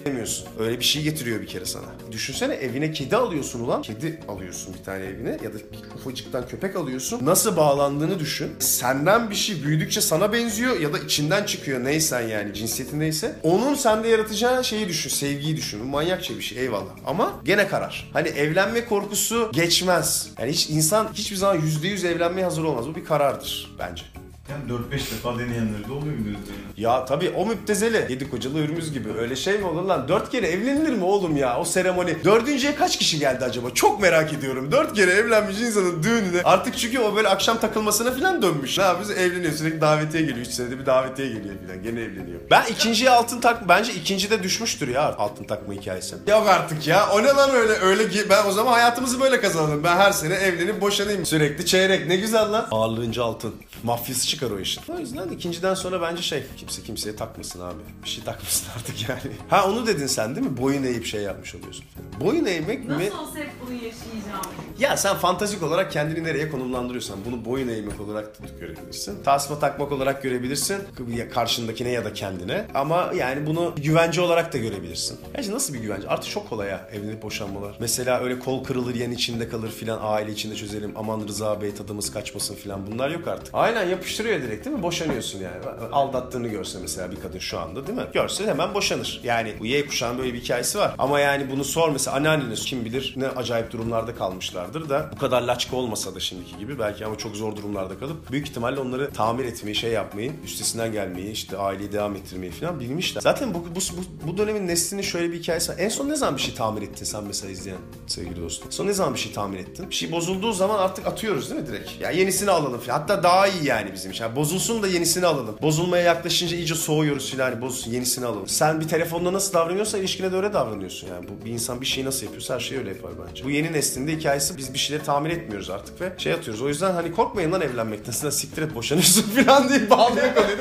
demiyorsun. 0.05 0.47
Öyle 0.59 0.79
bir 0.79 0.83
şey 0.83 1.03
getiriyor 1.03 1.41
bir 1.41 1.47
kere 1.47 1.65
sana. 1.65 1.85
Düşünsene 2.11 2.53
evine 2.53 2.91
kedi 2.91 3.15
alıyorsun 3.15 3.59
ulan. 3.59 3.81
Kedi 3.81 4.19
alıyorsun 4.27 4.73
bir 4.79 4.83
tane 4.83 5.05
evine 5.05 5.29
ya 5.29 5.53
da 5.53 5.57
ufacıktan 5.95 6.47
köpek 6.47 6.75
alıyorsun. 6.75 7.25
Nasıl 7.25 7.57
bağlandığını 7.57 8.19
düşün. 8.19 8.51
Senden 8.59 9.29
bir 9.29 9.35
şey 9.35 9.63
büyüdükçe 9.63 10.01
sana 10.01 10.33
benziyor 10.33 10.79
ya 10.79 10.93
da 10.93 10.99
içinden 10.99 11.43
çıkıyor 11.43 11.83
neysen 11.83 12.21
yani 12.21 12.53
cinsiyetin 12.53 12.99
neyse. 12.99 13.35
Onun 13.43 13.75
sende 13.75 14.07
yaratacağı 14.07 14.63
şeyi 14.63 14.87
düşün, 14.87 15.09
sevgiyi 15.09 15.57
düşün. 15.57 15.79
Bu 15.79 15.85
manyakça 15.85 16.37
bir 16.37 16.41
şey 16.41 16.59
eyvallah. 16.59 16.91
Ama 17.05 17.33
gene 17.45 17.67
karar. 17.67 18.09
Hani 18.13 18.27
evlenme 18.27 18.85
korkusu 18.85 19.49
geçmez. 19.53 20.29
Yani 20.39 20.51
hiç 20.51 20.69
insan 20.69 21.09
hiçbir 21.13 21.35
zaman 21.35 21.57
%100 21.57 22.07
evlenmeye 22.07 22.43
hazır 22.43 22.63
olmaz. 22.63 22.87
Bu 22.87 22.95
bir 22.95 23.05
karardır 23.05 23.75
bence. 23.79 24.03
Yani 24.49 24.63
4-5 24.71 24.91
defa 24.93 25.39
deneyenleri 25.39 25.87
de 25.87 25.91
oluyor 25.91 26.13
yani. 26.17 26.35
Ya 26.77 27.05
tabii 27.05 27.29
o 27.29 27.45
müptezeli. 27.45 28.05
Yedi 28.09 28.29
kocalı 28.29 28.59
ürümüz 28.59 28.93
gibi. 28.93 29.09
Öyle 29.19 29.35
şey 29.35 29.57
mi 29.57 29.65
olur 29.65 29.81
lan? 29.83 30.07
Dört 30.07 30.29
kere 30.31 30.47
evlenilir 30.47 30.93
mi 30.93 31.03
oğlum 31.03 31.37
ya? 31.37 31.59
O 31.59 31.65
seremoni. 31.65 32.23
Dördüncüye 32.23 32.75
kaç 32.75 32.97
kişi 32.97 33.19
geldi 33.19 33.45
acaba? 33.45 33.69
Çok 33.73 34.01
merak 34.01 34.33
ediyorum. 34.33 34.71
Dört 34.71 34.93
kere 34.93 35.11
evlenmiş 35.11 35.59
insanın 35.59 36.03
düğününe. 36.03 36.41
Artık 36.43 36.77
çünkü 36.77 36.99
o 36.99 37.15
böyle 37.15 37.27
akşam 37.27 37.59
takılmasına 37.59 38.11
falan 38.11 38.41
dönmüş. 38.41 38.77
Ne 38.77 38.83
yapıyoruz? 38.83 39.17
Evleniyor. 39.17 39.53
Sürekli 39.53 39.81
davetiye 39.81 40.23
geliyor. 40.23 40.37
Üç 40.45 40.47
senede 40.53 40.79
bir 40.79 40.85
davetiye 40.85 41.27
geliyor 41.27 41.55
falan. 41.67 41.83
Gene 41.83 42.01
evleniyor. 42.01 42.39
Ben 42.51 42.63
ikinciye 42.71 43.09
altın 43.09 43.39
tak... 43.41 43.69
Bence 43.69 43.93
ikincide 43.93 44.43
düşmüştür 44.43 44.87
ya 44.87 45.15
altın 45.17 45.43
takma 45.43 45.73
hikayesi. 45.73 46.15
Yok 46.27 46.47
artık 46.47 46.87
ya. 46.87 47.09
O 47.13 47.23
ne 47.23 47.27
lan 47.27 47.49
öyle? 47.51 47.73
Öyle 47.73 48.03
gi- 48.03 48.29
ben 48.29 48.45
o 48.47 48.51
zaman 48.51 48.71
hayatımızı 48.73 49.21
böyle 49.21 49.41
kazanalım. 49.41 49.83
Ben 49.83 49.95
her 49.97 50.11
sene 50.11 50.33
evlenip 50.33 50.81
boşanayım. 50.81 51.25
Sürekli 51.25 51.65
çeyrek. 51.65 52.07
Ne 52.07 52.15
güzel 52.15 52.51
lan. 52.51 52.67
Ağırlığınca 52.71 53.23
altın. 53.23 53.55
Mafyası 53.83 54.27
çıkar 54.35 54.51
o 54.51 54.59
işin. 54.59 54.81
O 54.95 54.99
yüzden 54.99 55.29
ikinciden 55.29 55.73
sonra 55.73 56.01
bence 56.01 56.21
şey 56.21 56.43
kimse 56.57 56.83
kimseye 56.83 57.15
takmasın 57.15 57.59
abi. 57.61 57.79
Bir 58.03 58.09
şey 58.09 58.23
takmasın 58.23 58.67
artık 58.75 59.09
yani. 59.09 59.35
Ha 59.49 59.69
onu 59.69 59.87
dedin 59.87 60.07
sen 60.07 60.35
değil 60.35 60.47
mi? 60.47 60.57
Boyun 60.57 60.83
eğip 60.83 61.05
şey 61.05 61.21
yapmış 61.21 61.55
oluyorsun. 61.55 61.85
Boyun 62.19 62.45
eğmek 62.45 62.85
mi? 62.85 62.93
Nasıl 62.93 63.17
olsa 63.19 63.39
hep 63.39 63.51
bunu 63.65 63.73
yaşayacağım. 63.73 64.45
Ya 64.79 64.97
sen 64.97 65.15
fantastik 65.15 65.63
olarak 65.63 65.91
kendini 65.91 66.23
nereye 66.23 66.49
konumlandırıyorsan 66.49 67.17
bunu 67.25 67.45
boyun 67.45 67.67
eğmek 67.67 68.01
olarak 68.01 68.41
da 68.43 68.47
görebilirsin. 68.59 69.23
Tasma 69.23 69.59
takmak 69.59 69.91
olarak 69.91 70.23
görebilirsin. 70.23 70.77
Ya 71.15 71.29
Karşındakine 71.29 71.89
ya 71.89 72.05
da 72.05 72.13
kendine. 72.13 72.65
Ama 72.73 73.11
yani 73.15 73.47
bunu 73.47 73.73
güvence 73.77 74.21
olarak 74.21 74.53
da 74.53 74.57
görebilirsin. 74.57 75.19
Gerçi 75.35 75.51
nasıl 75.51 75.73
bir 75.73 75.79
güvence? 75.79 76.07
Artık 76.07 76.31
çok 76.31 76.49
kolay 76.49 76.69
ya 76.69 76.89
evlenip 76.93 77.21
boşanmalar. 77.23 77.77
Mesela 77.79 78.19
öyle 78.19 78.39
kol 78.39 78.63
kırılır 78.63 78.95
yen 78.95 79.11
içinde 79.11 79.49
kalır 79.49 79.71
filan 79.71 79.99
aile 80.01 80.31
içinde 80.31 80.55
çözelim. 80.55 80.93
Aman 80.95 81.27
Rıza 81.27 81.61
Bey 81.61 81.75
tadımız 81.75 82.13
kaçmasın 82.13 82.55
filan. 82.55 82.87
Bunlar 82.91 83.09
yok 83.09 83.27
artık. 83.27 83.49
Aynen 83.53 83.89
yapıştırıyor 84.25 84.41
direkt 84.41 84.65
değil 84.65 84.75
mi? 84.75 84.83
Boşanıyorsun 84.83 85.39
yani. 85.39 85.55
Aldattığını 85.91 86.47
görse 86.47 86.77
mesela 86.81 87.11
bir 87.11 87.21
kadın 87.21 87.39
şu 87.39 87.59
anda 87.59 87.87
değil 87.87 87.97
mi? 87.97 88.05
Görse 88.13 88.47
hemen 88.47 88.73
boşanır. 88.73 89.21
Yani 89.23 89.53
bu 89.59 89.65
Y 89.65 89.87
kuşağının 89.87 90.17
böyle 90.17 90.33
bir 90.33 90.41
hikayesi 90.41 90.77
var. 90.77 90.95
Ama 90.97 91.19
yani 91.19 91.51
bunu 91.51 91.63
sor 91.63 91.89
mesela 91.89 92.17
anneanneniz 92.17 92.65
kim 92.65 92.85
bilir 92.85 93.13
ne 93.17 93.27
acayip 93.27 93.71
durumlarda 93.71 94.15
kalmışlardır 94.15 94.89
da 94.89 95.09
bu 95.15 95.19
kadar 95.19 95.41
laçka 95.41 95.75
olmasa 95.75 96.15
da 96.15 96.19
şimdiki 96.19 96.57
gibi 96.57 96.79
belki 96.79 97.05
ama 97.05 97.17
çok 97.17 97.35
zor 97.35 97.55
durumlarda 97.55 97.99
kalıp 97.99 98.31
büyük 98.31 98.47
ihtimalle 98.47 98.79
onları 98.79 99.11
tamir 99.11 99.45
etmeyi, 99.45 99.75
şey 99.75 99.91
yapmayı, 99.91 100.31
üstesinden 100.45 100.91
gelmeyi, 100.91 101.31
işte 101.31 101.57
aileyi 101.57 101.91
devam 101.91 102.15
ettirmeyi 102.15 102.51
falan 102.51 102.79
bilmişler. 102.79 103.21
Zaten 103.21 103.53
bu, 103.53 103.57
bu, 103.59 103.79
bu, 103.97 104.27
bu 104.27 104.37
dönemin 104.37 104.67
neslinin 104.67 105.01
şöyle 105.01 105.31
bir 105.31 105.39
hikayesi 105.39 105.71
var. 105.71 105.77
En 105.79 105.89
son 105.89 106.09
ne 106.09 106.15
zaman 106.15 106.37
bir 106.37 106.41
şey 106.41 106.55
tamir 106.55 106.81
ettin 106.81 107.05
sen 107.05 107.23
mesela 107.23 107.51
izleyen 107.51 107.77
sevgili 108.07 108.41
dostum? 108.41 108.71
Son 108.71 108.87
ne 108.87 108.93
zaman 108.93 109.13
bir 109.13 109.19
şey 109.19 109.33
tamir 109.33 109.59
ettin? 109.59 109.89
Bir 109.89 109.95
şey 109.95 110.11
bozulduğu 110.11 110.53
zaman 110.53 110.79
artık 110.79 111.07
atıyoruz 111.07 111.49
değil 111.49 111.61
mi 111.61 111.67
direkt? 111.67 112.01
Ya 112.01 112.11
yenisini 112.11 112.51
alalım 112.51 112.79
falan. 112.79 112.99
Hatta 112.99 113.23
daha 113.23 113.47
iyi 113.47 113.65
yani 113.65 113.93
bizim 113.93 114.13
için. 114.15 114.23
Yani 114.23 114.35
bozulsun 114.35 114.83
da 114.83 114.87
yenisini 114.87 115.25
alalım. 115.25 115.57
Bozulmaya 115.61 116.03
yaklaşınca 116.03 116.57
iyice 116.57 116.75
soğuyoruz 116.75 117.31
filan. 117.31 117.51
Hani 117.51 117.61
bozulsun 117.61 117.91
yenisini 117.91 118.25
alalım. 118.25 118.47
Sen 118.47 118.81
bir 118.81 118.87
telefonda 118.87 119.33
nasıl 119.33 119.53
davranıyorsan 119.53 119.99
ilişkine 119.99 120.31
de 120.31 120.35
öyle 120.35 120.53
davranıyorsun 120.53 121.07
yani. 121.07 121.27
Bu 121.27 121.45
bir 121.45 121.51
insan 121.51 121.81
bir 121.81 121.85
şeyi 121.85 122.05
nasıl 122.05 122.25
yapıyorsa 122.25 122.55
her 122.55 122.59
şeyi 122.59 122.79
öyle 122.79 122.89
yapar 122.89 123.11
bence. 123.29 123.43
Bu 123.43 123.49
yeni 123.49 123.73
neslinde 123.73 124.11
hikayesi 124.11 124.57
biz 124.57 124.73
bir 124.73 124.79
şeyleri 124.79 125.05
tamir 125.05 125.29
etmiyoruz 125.29 125.69
artık 125.69 126.01
ve 126.01 126.13
şey 126.17 126.33
atıyoruz. 126.33 126.61
O 126.61 126.67
yüzden 126.67 126.93
hani 126.93 127.11
korkmayın 127.11 127.51
lan 127.51 127.61
evlenmekten. 127.61 128.11
Sen 128.11 128.29
siktir 128.29 128.61
et 128.61 128.75
boşanırsın 128.75 129.21
falan 129.45 129.69
diye 129.69 129.89
bağlıyor 129.89 130.35
konuyu. 130.35 130.57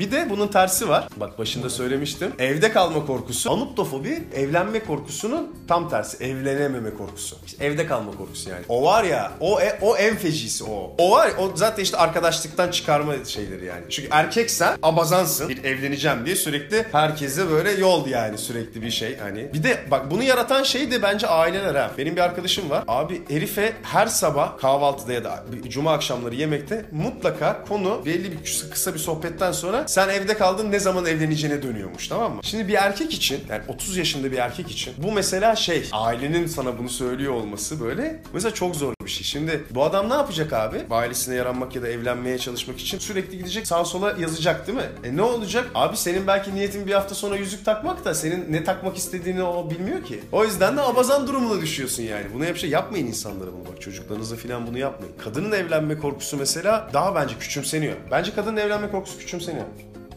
Bir 0.00 0.10
de 0.10 0.30
bunun 0.30 0.48
tersi 0.48 0.88
var. 0.88 1.08
Bak 1.16 1.38
başında 1.38 1.70
söylemiştim. 1.70 2.32
Evde 2.38 2.72
kalma 2.72 3.06
korkusu. 3.06 3.52
Anuptofobi 3.52 4.22
evlenme 4.34 4.84
korkusunun 4.84 5.56
tam 5.68 5.90
tersi. 5.90 6.24
Evlenememe 6.24 6.94
korkusu. 6.94 7.36
İşte 7.46 7.64
evde 7.64 7.86
kalma 7.86 8.12
korkusu 8.12 8.50
yani. 8.50 8.62
O 8.68 8.84
var 8.84 9.04
ya 9.04 9.32
o 9.40 9.60
e- 9.60 9.78
o 9.82 9.96
en 9.96 10.16
fecisi 10.16 10.64
o. 10.64 10.92
O 10.98 11.10
var 11.10 11.28
ya, 11.28 11.36
o 11.38 11.56
zaten 11.56 11.82
işte 11.82 11.96
arkadaşlıktan 11.96 12.70
çıkarma 12.70 13.24
şeyleri 13.24 13.64
yani. 13.64 13.82
Çünkü 13.90 14.08
erkeksen 14.10 14.78
abazansın. 14.82 15.48
Bir 15.48 15.64
evleneceğim 15.64 16.26
diye 16.26 16.36
sürekli 16.36 16.86
herkese 16.92 17.50
böyle 17.50 17.70
yol 17.70 18.06
yani 18.06 18.38
sürekli 18.38 18.82
bir 18.82 18.90
şey 18.90 19.18
hani. 19.18 19.54
Bir 19.54 19.62
de 19.62 19.84
bak 19.90 20.10
bunu 20.10 20.22
yaratan 20.22 20.62
şey 20.62 20.90
de 20.90 21.02
bence 21.02 21.26
aileler 21.26 21.74
ha. 21.74 21.90
Benim 21.98 22.16
bir 22.16 22.20
arkadaşım 22.20 22.70
var. 22.70 22.84
Abi 22.88 23.22
herife 23.28 23.72
her 23.82 24.06
sabah 24.06 24.58
kahvaltıda 24.58 25.12
ya 25.12 25.24
da 25.24 25.44
cuma 25.68 25.92
akşamları 25.92 26.34
yemekte 26.34 26.84
mutlaka 26.92 27.64
konu 27.64 28.02
belli 28.06 28.32
bir 28.32 28.38
kısa 28.70 28.94
bir 28.94 28.98
sohbetten 28.98 29.52
sonra 29.52 29.88
sen 29.90 30.08
evde 30.08 30.34
kaldın 30.34 30.72
ne 30.72 30.78
zaman 30.78 31.06
evleneceğine 31.06 31.62
dönüyormuş 31.62 32.08
tamam 32.08 32.34
mı? 32.34 32.40
Şimdi 32.42 32.68
bir 32.68 32.74
erkek 32.74 33.12
için 33.12 33.40
yani 33.48 33.62
30 33.68 33.96
yaşında 33.96 34.32
bir 34.32 34.38
erkek 34.38 34.70
için 34.70 34.94
bu 34.98 35.12
mesela 35.12 35.56
şey 35.56 35.88
ailenin 35.92 36.46
sana 36.46 36.78
bunu 36.78 36.88
söylüyor 36.88 37.32
olması 37.32 37.80
böyle 37.80 38.22
mesela 38.32 38.54
çok 38.54 38.76
zor 38.76 38.94
bir 39.04 39.10
şey. 39.10 39.24
Şimdi 39.24 39.64
bu 39.70 39.84
adam 39.84 40.10
ne 40.10 40.14
yapacak 40.14 40.52
abi? 40.52 40.78
Ailesine 40.90 41.34
yaranmak 41.34 41.76
ya 41.76 41.82
da 41.82 41.88
evlenmeye 41.88 42.38
çalışmak 42.38 42.80
için 42.80 42.98
sürekli 42.98 43.38
gidecek 43.38 43.66
sağa 43.66 43.84
sola 43.84 44.14
yazacak 44.18 44.66
değil 44.66 44.78
mi? 44.78 44.90
E 45.04 45.16
ne 45.16 45.22
olacak? 45.22 45.66
Abi 45.74 45.96
senin 45.96 46.26
belki 46.26 46.54
niyetin 46.54 46.86
bir 46.86 46.92
hafta 46.92 47.14
sonra 47.14 47.36
yüzük 47.36 47.64
takmak 47.64 48.04
da 48.04 48.14
senin 48.14 48.52
ne 48.52 48.64
takmak 48.64 48.96
istediğini 48.96 49.42
o 49.42 49.70
bilmiyor 49.70 50.04
ki. 50.04 50.20
O 50.32 50.44
yüzden 50.44 50.76
de 50.76 50.80
abazan 50.80 51.26
durumuna 51.26 51.60
düşüyorsun 51.60 52.02
yani. 52.02 52.26
Bunu 52.34 52.44
hep 52.44 52.56
şey 52.56 52.70
yapmayın 52.70 53.06
insanlara 53.06 53.52
bunu 53.52 53.72
bak. 53.72 53.80
Çocuklarınıza 53.80 54.36
falan 54.36 54.66
bunu 54.66 54.78
yapmayın. 54.78 55.14
Kadının 55.24 55.52
evlenme 55.52 55.98
korkusu 55.98 56.36
mesela 56.36 56.90
daha 56.92 57.14
bence 57.14 57.34
küçümseniyor. 57.38 57.96
Bence 58.10 58.34
kadının 58.34 58.56
evlenme 58.56 58.90
korkusu 58.90 59.18
küçümseniyor. 59.18 59.64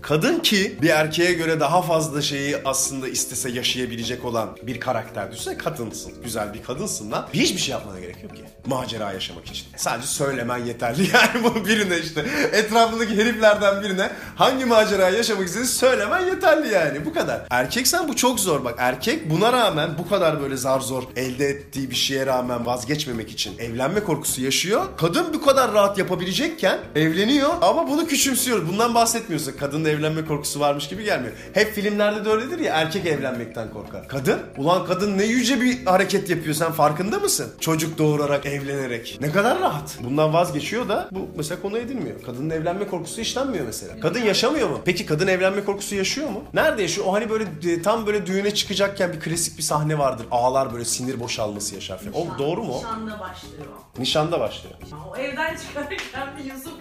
Kadın 0.03 0.39
ki 0.39 0.75
bir 0.81 0.89
erkeğe 0.89 1.33
göre 1.33 1.59
daha 1.59 1.81
fazla 1.81 2.21
şeyi 2.21 2.57
aslında 2.65 3.07
istese 3.07 3.49
yaşayabilecek 3.49 4.25
olan 4.25 4.49
bir 4.63 4.79
karakter 4.79 5.31
düşünsene 5.31 5.57
kadınsın. 5.57 6.13
Güzel 6.23 6.53
bir 6.53 6.63
kadınsın 6.63 7.11
lan. 7.11 7.27
Hiçbir 7.33 7.59
şey 7.59 7.71
yapmana 7.71 7.99
gerek 7.99 8.23
yok 8.23 8.35
ki. 8.35 8.43
Macera 8.65 9.13
yaşamak 9.13 9.45
için. 9.45 9.67
Sadece 9.75 10.07
söylemen 10.07 10.57
yeterli 10.57 11.01
yani 11.13 11.43
bunu 11.43 11.65
birine 11.65 11.99
işte. 11.99 12.25
Etrafındaki 12.53 13.15
heriflerden 13.15 13.83
birine 13.83 14.11
hangi 14.35 14.65
macerayı 14.65 15.17
yaşamak 15.17 15.45
istediğini 15.45 15.67
söylemen 15.67 16.25
yeterli 16.25 16.73
yani. 16.73 17.05
Bu 17.05 17.13
kadar. 17.13 17.41
Erkeksen 17.49 18.07
bu 18.07 18.15
çok 18.15 18.39
zor 18.39 18.65
bak. 18.65 18.75
Erkek 18.77 19.29
buna 19.29 19.53
rağmen 19.53 19.89
bu 19.97 20.09
kadar 20.09 20.41
böyle 20.41 20.57
zar 20.57 20.79
zor 20.79 21.03
elde 21.15 21.45
ettiği 21.45 21.89
bir 21.89 21.95
şeye 21.95 22.25
rağmen 22.25 22.65
vazgeçmemek 22.65 23.31
için 23.31 23.57
evlenme 23.57 24.03
korkusu 24.03 24.41
yaşıyor. 24.41 24.85
Kadın 24.97 25.33
bu 25.33 25.41
kadar 25.41 25.73
rahat 25.73 25.97
yapabilecekken 25.97 26.79
evleniyor 26.95 27.49
ama 27.61 27.87
bunu 27.87 28.07
küçümsüyoruz. 28.07 28.67
Bundan 28.67 28.95
bahsetmiyorsun. 28.95 29.53
Kadının 29.59 29.92
evlenme 29.93 30.25
korkusu 30.25 30.59
varmış 30.59 30.87
gibi 30.87 31.03
gelmiyor. 31.03 31.33
Hep 31.53 31.73
filmlerde 31.73 32.25
de 32.25 32.29
öyledir 32.29 32.59
ya 32.59 32.73
erkek 32.75 33.05
evlenmekten 33.05 33.71
korkar. 33.71 34.07
Kadın? 34.07 34.39
Ulan 34.57 34.85
kadın 34.85 35.17
ne 35.17 35.23
yüce 35.23 35.61
bir 35.61 35.85
hareket 35.85 36.29
yapıyor 36.29 36.55
sen 36.55 36.71
farkında 36.71 37.19
mısın? 37.19 37.53
Çocuk 37.59 37.97
doğurarak, 37.97 38.45
evlenerek. 38.45 39.17
Ne 39.21 39.31
kadar 39.31 39.59
rahat. 39.59 39.97
Bundan 40.03 40.33
vazgeçiyor 40.33 40.89
da 40.89 41.07
bu 41.11 41.29
mesela 41.37 41.61
konu 41.61 41.77
edilmiyor. 41.77 42.21
Kadının 42.25 42.49
evlenme 42.49 42.87
korkusu 42.87 43.21
işlenmiyor 43.21 43.65
mesela. 43.65 43.99
Kadın 43.99 44.19
yaşamıyor 44.19 44.69
mu? 44.69 44.81
Peki 44.85 45.05
kadın 45.05 45.27
evlenme 45.27 45.63
korkusu 45.65 45.95
yaşıyor 45.95 46.29
mu? 46.29 46.43
Nerede 46.53 46.81
yaşıyor? 46.81 47.07
O 47.07 47.13
hani 47.13 47.29
böyle 47.29 47.45
tam 47.81 48.05
böyle 48.05 48.25
düğüne 48.25 48.53
çıkacakken 48.53 49.13
bir 49.13 49.19
klasik 49.19 49.57
bir 49.57 49.63
sahne 49.63 49.97
vardır. 49.97 50.25
Ağlar 50.31 50.73
böyle 50.73 50.85
sinir 50.85 51.19
boşalması 51.19 51.75
yaşar 51.75 51.97
falan. 51.99 52.13
O 52.13 52.39
doğru 52.39 52.63
mu? 52.63 52.73
o? 52.73 52.77
Nişanda 52.77 53.19
başlıyor. 53.19 53.65
Nişanda 53.99 54.39
başlıyor. 54.39 54.75
O 55.13 55.17
evden 55.17 55.55
çıkarken 55.55 56.27
bir 56.37 56.43
Yusuf 56.53 56.72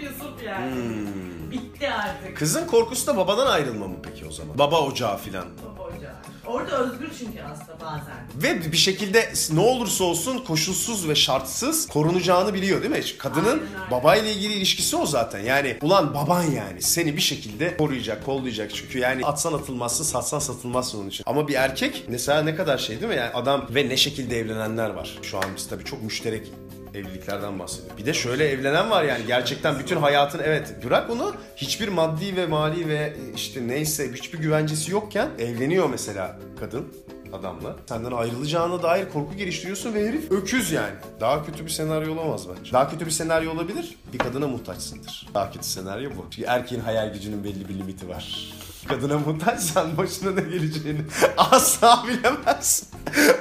yani. 0.43 0.75
Hmm. 0.75 1.51
Bitti 1.51 1.89
artık. 1.89 2.37
Kızın 2.37 2.67
korkusu 2.67 3.07
da 3.07 3.17
babadan 3.17 3.47
ayrılma 3.47 3.89
mı 3.89 3.97
peki 4.03 4.27
o 4.27 4.31
zaman? 4.31 4.59
Baba 4.59 4.81
ocağı 4.81 5.19
filan. 5.19 5.45
Baba 5.67 5.83
ocağı. 5.83 6.13
Orada 6.47 6.79
özgür 6.79 7.09
çünkü 7.19 7.43
aslında 7.53 7.81
bazen. 7.81 8.15
Ve 8.43 8.73
bir 8.73 8.77
şekilde 8.77 9.33
ne 9.53 9.61
olursa 9.61 10.05
olsun 10.05 10.39
koşulsuz 10.39 11.09
ve 11.09 11.15
şartsız 11.15 11.89
korunacağını 11.89 12.55
biliyor 12.55 12.83
değil 12.83 12.93
mi? 12.93 13.01
Kadının 13.19 13.47
Aynen 13.47 13.61
öyle. 13.61 13.91
babayla 13.91 14.31
ilgili 14.31 14.53
ilişkisi 14.53 14.97
o 14.97 15.07
zaten. 15.07 15.41
Yani 15.41 15.77
ulan 15.83 16.15
baban 16.15 16.43
yani 16.43 16.83
seni 16.83 17.17
bir 17.17 17.21
şekilde 17.21 17.77
koruyacak, 17.77 18.25
kollayacak. 18.27 18.75
Çünkü 18.75 18.99
yani 18.99 19.27
atsan 19.27 19.53
atılmazsın, 19.53 20.05
satsan 20.05 20.39
satılmazsın 20.39 20.99
onun 21.01 21.09
için. 21.09 21.25
Ama 21.27 21.49
bir 21.49 21.55
erkek 21.55 22.05
mesela 22.09 22.43
ne 22.43 22.55
kadar 22.55 22.79
şey 22.79 23.01
değil 23.01 23.13
mi? 23.13 23.17
Yani 23.19 23.33
adam 23.35 23.67
ve 23.71 23.89
ne 23.89 23.97
şekilde 23.97 24.39
evlenenler 24.39 24.91
var. 24.91 25.19
Şu 25.23 25.39
an 25.39 25.45
biz 25.57 25.69
tabii 25.69 25.85
çok 25.85 26.03
müşterek 26.03 26.53
evliliklerden 26.95 27.59
bahsediyor. 27.59 27.99
Bir 27.99 28.07
de 28.07 28.15
şöyle 28.15 28.49
evlenen 28.49 28.91
var 28.91 29.05
yani 29.05 29.27
gerçekten 29.27 29.79
bütün 29.79 29.97
hayatın 29.97 30.41
evet 30.45 30.75
bırak 30.85 31.11
onu 31.11 31.35
hiçbir 31.57 31.89
maddi 31.89 32.37
ve 32.37 32.47
mali 32.47 32.89
ve 32.89 33.17
işte 33.37 33.69
neyse 33.69 34.13
hiçbir 34.13 34.39
güvencesi 34.39 34.93
yokken 34.93 35.29
evleniyor 35.39 35.91
mesela 35.91 36.39
kadın 36.61 36.89
adamla. 37.33 37.77
Senden 37.89 38.13
ayrılacağına 38.13 38.83
dair 38.83 39.11
korku 39.13 39.37
geliştiriyorsun 39.37 39.95
ve 39.95 40.09
herif 40.09 40.33
öküz 40.33 40.73
yani. 40.73 40.95
Daha 41.21 41.47
kötü 41.47 41.65
bir 41.65 41.71
senaryo 41.71 42.13
olamaz 42.13 42.49
bence. 42.49 42.73
Daha 42.73 42.91
kötü 42.91 43.07
bir 43.07 43.11
senaryo 43.11 43.53
olabilir. 43.53 43.97
Bir 44.13 44.19
kadına 44.19 44.49
muhtaçsındır. 44.49 45.29
Daha 45.35 45.53
kötü 45.53 45.67
senaryo 45.67 46.11
bu. 46.11 46.27
Çünkü 46.31 46.49
erkeğin 46.49 46.83
hayal 46.83 47.13
gücünün 47.13 47.45
belli 47.45 47.69
bir 47.69 47.75
limiti 47.75 48.09
var. 48.09 48.53
Kadına 48.89 49.19
muhtaçsan 49.19 49.97
başına 49.97 50.31
ne 50.31 50.41
geleceğini 50.41 51.01
asla 51.37 52.05
bilemezsin. 52.09 52.89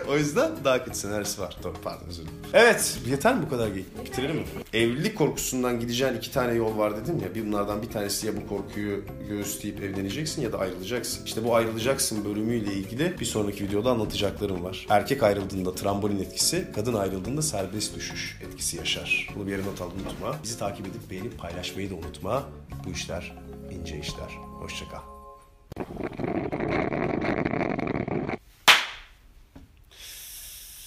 o 0.09 0.17
yüzden 0.17 0.51
daha 0.63 0.85
kötü 0.85 0.97
senaryosu 0.97 1.41
var. 1.41 1.57
Doğru 1.63 1.73
pardon 1.83 2.05
özür 2.07 2.23
dilerim. 2.23 2.37
Evet 2.53 2.97
yeter 3.07 3.35
mi 3.35 3.41
bu 3.45 3.49
kadar 3.49 3.67
geyik? 3.67 4.05
Bitirelim 4.05 4.35
mi? 4.35 4.43
Evlilik 4.73 5.17
korkusundan 5.17 5.79
gideceğin 5.79 6.13
iki 6.13 6.31
tane 6.31 6.53
yol 6.53 6.77
var 6.77 6.97
dedim 6.97 7.19
ya. 7.23 7.35
Bir 7.35 7.45
bunlardan 7.47 7.81
bir 7.81 7.89
tanesi 7.89 8.27
ya 8.27 8.33
bu 8.37 8.47
korkuyu 8.47 9.03
göğüsleyip 9.29 9.83
evleneceksin 9.83 10.41
ya 10.41 10.51
da 10.51 10.57
ayrılacaksın. 10.59 11.25
İşte 11.25 11.43
bu 11.43 11.55
ayrılacaksın 11.55 12.25
bölümüyle 12.25 12.73
ilgili 12.73 13.19
bir 13.19 13.25
sonraki 13.25 13.63
videoda 13.63 13.91
anlatacaklarım 13.91 14.63
var. 14.63 14.85
Erkek 14.89 15.23
ayrıldığında 15.23 15.75
trambolin 15.75 16.19
etkisi, 16.19 16.67
kadın 16.75 16.93
ayrıldığında 16.93 17.41
serbest 17.41 17.95
düşüş 17.95 18.39
etkisi 18.47 18.77
yaşar. 18.77 19.29
Bunu 19.35 19.47
bir 19.47 19.51
yere 19.51 19.61
not 19.65 19.81
al 19.81 19.87
unutma. 19.91 20.35
Bizi 20.43 20.59
takip 20.59 20.87
edip 20.87 21.09
beğenip 21.11 21.39
paylaşmayı 21.39 21.89
da 21.89 21.95
unutma. 21.95 22.43
Bu 22.85 22.89
işler 22.91 23.35
ince 23.71 23.99
işler. 23.99 24.29
Hoşçakal. 24.59 25.20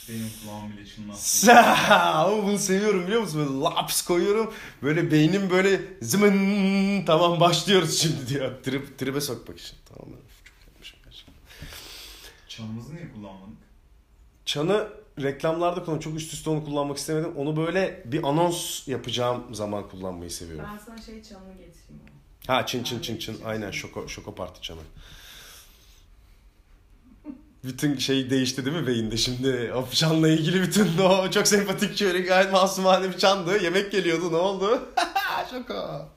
Benim 0.09 0.31
kulağım 0.43 0.73
bile 0.73 0.87
çınlattı. 0.87 1.19
Sa- 1.21 1.95
Ama 2.13 2.43
bunu 2.47 2.59
seviyorum 2.59 3.07
biliyor 3.07 3.21
musun? 3.21 3.41
Böyle 3.41 3.61
laps 3.75 4.03
koyuyorum. 4.03 4.55
Böyle 4.83 5.11
beynim 5.11 5.51
böyle 5.51 5.81
zımın 6.03 7.05
tamam 7.05 7.41
başlıyoruz 7.41 7.99
şimdi 7.99 8.29
diyor. 8.29 8.63
Trip, 8.63 8.99
tribe 8.99 9.21
sokmak 9.21 9.59
için. 9.61 9.77
Tamam 9.89 10.07
ben 10.13 10.21
çok 10.47 10.67
yapmışım 10.69 10.99
gerçekten. 11.05 11.35
Çanımızı 12.49 12.95
niye 12.95 13.13
kullanmadık? 13.13 13.59
Çanı 14.45 14.89
reklamlarda 15.23 15.85
kullan 15.85 15.99
çok 15.99 16.15
üst 16.17 16.33
üste 16.33 16.51
onu 16.51 16.65
kullanmak 16.65 16.97
istemedim. 16.99 17.33
Onu 17.37 17.57
böyle 17.57 18.03
bir 18.05 18.23
anons 18.29 18.89
yapacağım 18.89 19.55
zaman 19.55 19.89
kullanmayı 19.89 20.31
seviyorum. 20.31 20.67
Ben 20.73 20.79
sana 20.79 21.03
şey 21.03 21.23
çalını 21.23 21.53
getireyim. 21.53 22.03
Ha 22.47 22.67
çın 22.67 22.83
çın 22.83 23.01
çın 23.01 23.17
çın 23.17 23.41
aynen 23.45 23.71
şoko, 23.71 24.09
şoko 24.09 24.35
parti 24.35 24.63
çanı. 24.63 24.81
Bütün 27.65 27.99
şey 27.99 28.31
değişti 28.31 28.65
değil 28.65 28.77
mi 28.77 28.87
beyinde 28.87 29.17
şimdi? 29.17 29.73
O 29.77 29.89
çanla 29.91 30.29
ilgili 30.29 30.63
bütün 30.63 30.99
o 30.99 31.31
çok 31.31 31.49
sempatik 31.49 31.99
şöyle 31.99 32.21
gayet 32.21 32.53
masumane 32.53 33.09
bir 33.13 33.19
çandı. 33.19 33.63
Yemek 33.63 33.93
geliyordu 33.93 34.33
ne 34.33 34.37
oldu? 34.37 34.89
Şaka. 35.51 36.09